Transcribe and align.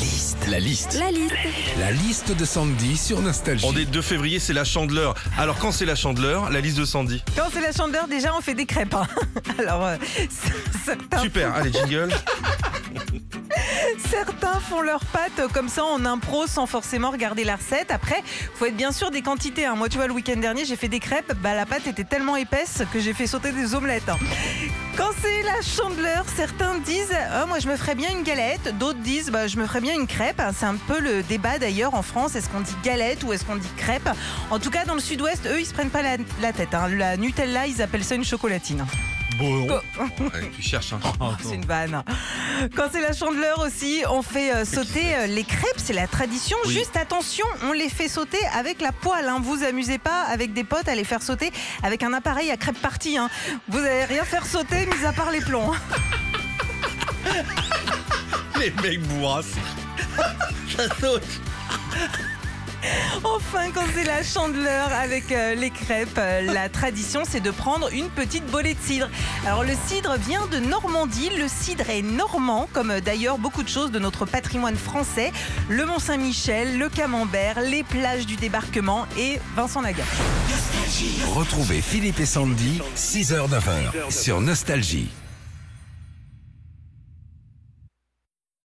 liste. 0.00 0.46
La 0.48 0.58
liste. 0.58 0.96
La 0.98 1.10
liste. 1.10 1.34
La 1.78 1.90
liste 1.92 2.32
de 2.36 2.44
Sandy 2.44 2.96
sur 2.96 3.20
Nostalgie. 3.20 3.64
On 3.68 3.76
est 3.76 3.84
2 3.84 4.00
février, 4.02 4.38
c'est 4.38 4.52
la 4.52 4.64
chandeleur. 4.64 5.14
Alors 5.38 5.58
quand 5.58 5.72
c'est 5.72 5.84
la 5.84 5.94
chandeleur, 5.94 6.50
la 6.50 6.60
liste 6.60 6.78
de 6.78 6.84
Sandy. 6.84 7.22
Quand 7.36 7.48
c'est 7.52 7.60
la 7.60 7.72
chandeleur, 7.72 8.08
déjà, 8.08 8.34
on 8.36 8.40
fait 8.40 8.54
des 8.54 8.66
crêpes. 8.66 8.94
hein. 8.94 9.06
Alors, 9.58 9.84
euh, 9.84 9.96
Super, 11.22 11.54
allez 11.54 11.72
jingle. 11.72 12.10
font 14.70 14.82
leurs 14.82 15.04
pâtes 15.04 15.48
comme 15.52 15.68
ça 15.68 15.84
en 15.84 16.04
impro 16.04 16.46
sans 16.46 16.64
forcément 16.64 17.10
regarder 17.10 17.42
la 17.42 17.56
recette. 17.56 17.90
Après, 17.90 18.22
faut 18.54 18.66
être 18.66 18.76
bien 18.76 18.92
sûr 18.92 19.10
des 19.10 19.20
quantités. 19.20 19.66
hein. 19.66 19.74
Moi, 19.74 19.88
tu 19.88 19.96
vois, 19.96 20.06
le 20.06 20.12
week-end 20.12 20.36
dernier, 20.36 20.64
j'ai 20.64 20.76
fait 20.76 20.86
des 20.86 21.00
crêpes. 21.00 21.32
Bah, 21.42 21.54
la 21.54 21.66
pâte 21.66 21.88
était 21.88 22.04
tellement 22.04 22.36
épaisse 22.36 22.82
que 22.92 23.00
j'ai 23.00 23.12
fait 23.12 23.26
sauter 23.26 23.50
des 23.50 23.74
omelettes. 23.74 24.08
hein. 24.08 24.16
Quand 24.96 25.10
c'est 25.20 25.42
la 25.42 25.60
chandeleur, 25.60 26.24
certains 26.36 26.78
disent 26.78 27.12
Ah, 27.32 27.46
Moi, 27.46 27.58
je 27.58 27.66
me 27.66 27.74
ferais 27.76 27.96
bien 27.96 28.10
une 28.10 28.22
galette. 28.22 28.78
D'autres 28.78 29.00
disent 29.00 29.30
bah, 29.30 29.48
Je 29.48 29.56
me 29.56 29.66
ferais 29.66 29.80
bien 29.80 29.94
une 29.94 30.06
crêpe. 30.06 30.40
C'est 30.56 30.66
un 30.66 30.76
peu 30.76 31.00
le 31.00 31.24
débat 31.24 31.58
d'ailleurs 31.58 31.94
en 31.94 32.02
France. 32.02 32.36
Est-ce 32.36 32.48
qu'on 32.48 32.60
dit 32.60 32.76
galette 32.84 33.24
ou 33.24 33.32
est-ce 33.32 33.44
qu'on 33.44 33.56
dit 33.56 33.68
crêpe? 33.76 34.08
En 34.52 34.60
tout 34.60 34.70
cas, 34.70 34.84
dans 34.84 34.94
le 34.94 35.00
sud-ouest, 35.00 35.46
eux, 35.46 35.58
ils 35.58 35.66
se 35.66 35.74
prennent 35.74 35.90
pas 35.90 36.02
la, 36.02 36.52
tête. 36.52 36.74
hein. 36.74 36.86
La 36.96 37.16
Nutella, 37.16 37.66
ils 37.66 37.82
appellent 37.82 38.04
ça 38.04 38.14
une 38.14 38.24
chocolatine. 38.24 38.86
Bon, 39.38 39.80
tu 40.56 40.62
cherches. 40.62 40.92
Hein. 40.92 41.00
Oh, 41.20 41.32
c'est 41.42 41.54
une 41.54 41.64
vanne. 41.64 42.02
Quand 42.76 42.88
c'est 42.92 43.00
la 43.00 43.12
chandeleur 43.12 43.60
aussi, 43.60 44.02
on 44.10 44.22
fait 44.22 44.52
euh, 44.52 44.64
sauter 44.64 45.14
euh, 45.14 45.26
les 45.26 45.44
crêpes, 45.44 45.78
c'est 45.78 45.92
la 45.92 46.06
tradition. 46.06 46.56
Oui. 46.66 46.72
Juste 46.72 46.96
attention, 46.96 47.46
on 47.64 47.72
les 47.72 47.88
fait 47.88 48.08
sauter 48.08 48.38
avec 48.54 48.80
la 48.80 48.92
poêle. 48.92 49.28
Hein. 49.28 49.38
Vous 49.42 49.62
amusez 49.62 49.98
pas 49.98 50.22
avec 50.24 50.52
des 50.52 50.64
potes 50.64 50.88
à 50.88 50.94
les 50.94 51.04
faire 51.04 51.22
sauter 51.22 51.52
avec 51.82 52.02
un 52.02 52.12
appareil 52.12 52.50
à 52.50 52.56
crêpes 52.56 52.80
partie. 52.80 53.18
Hein. 53.18 53.28
Vous 53.68 53.78
allez 53.78 54.04
rien 54.04 54.24
faire 54.24 54.46
sauter, 54.46 54.86
mis 54.86 55.06
à 55.06 55.12
part 55.12 55.30
les 55.30 55.40
plombs. 55.40 55.72
Les 58.58 58.70
mecs 58.82 59.00
bourrasses. 59.02 59.54
Ça 60.76 60.84
saute. 61.00 61.22
Enfin, 63.24 63.70
quand 63.74 63.84
c'est 63.94 64.04
la 64.04 64.22
chandeleur 64.22 64.92
avec 64.92 65.32
euh, 65.32 65.54
les 65.54 65.70
crêpes, 65.70 66.18
euh, 66.18 66.40
la 66.52 66.68
tradition 66.68 67.22
c'est 67.28 67.40
de 67.40 67.50
prendre 67.50 67.92
une 67.92 68.08
petite 68.08 68.46
bolée 68.46 68.74
de 68.74 68.80
cidre. 68.80 69.08
Alors 69.46 69.64
le 69.64 69.72
cidre 69.86 70.16
vient 70.18 70.46
de 70.46 70.58
Normandie, 70.58 71.30
le 71.38 71.48
cidre 71.48 71.88
est 71.90 72.02
normand, 72.02 72.68
comme 72.72 72.90
euh, 72.90 73.00
d'ailleurs 73.00 73.38
beaucoup 73.38 73.62
de 73.62 73.68
choses 73.68 73.90
de 73.90 73.98
notre 73.98 74.24
patrimoine 74.26 74.76
français, 74.76 75.32
le 75.68 75.84
Mont 75.84 75.98
Saint-Michel, 75.98 76.78
le 76.78 76.88
Camembert, 76.88 77.60
les 77.60 77.82
plages 77.82 78.26
du 78.26 78.36
débarquement 78.36 79.06
et 79.18 79.38
Vincent 79.56 79.80
Lagaffe. 79.80 80.20
Retrouvez 81.34 81.80
Philippe 81.80 82.20
et 82.20 82.26
Sandy, 82.26 82.80
6h-9h 82.96 84.10
sur 84.10 84.40
Nostalgie. 84.40 85.08